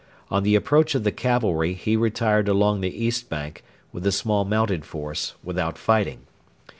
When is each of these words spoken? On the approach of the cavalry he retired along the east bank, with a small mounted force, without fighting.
On 0.31 0.41
the 0.41 0.55
approach 0.55 0.95
of 0.95 1.03
the 1.03 1.11
cavalry 1.11 1.75
he 1.75 1.95
retired 1.95 2.47
along 2.49 2.81
the 2.81 2.89
east 3.05 3.29
bank, 3.29 3.63
with 3.93 4.03
a 4.07 4.11
small 4.11 4.43
mounted 4.45 4.83
force, 4.83 5.35
without 5.43 5.77
fighting. 5.77 6.21